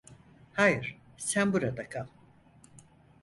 [0.53, 2.07] Hayır, sen burada kal.